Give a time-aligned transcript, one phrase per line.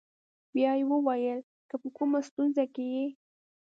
[0.53, 1.39] بیا یې وویل:
[1.69, 3.05] که په کومه ستونزه کې یې.